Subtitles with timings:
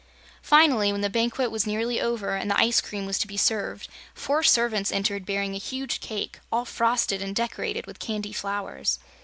[0.41, 3.87] Finally, when the banquet was nearly over and the ice cream was to be served,
[4.15, 8.97] four servants entered bearing a huge cake, all frosted and decorated with candy flowers.